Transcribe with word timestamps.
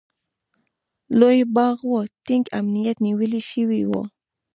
لوی 1.19 1.39
باغ 1.55 1.77
و، 1.89 1.91
ټینګ 2.25 2.45
امنیت 2.59 2.97
نیول 3.05 3.31
شوی 3.49 3.81
و. 3.89 3.91